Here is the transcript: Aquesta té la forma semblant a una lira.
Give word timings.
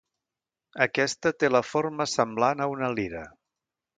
Aquesta 0.85 1.33
té 1.43 1.51
la 1.51 1.61
forma 1.73 2.09
semblant 2.15 2.65
a 2.65 2.69
una 2.77 2.91
lira. 3.01 3.25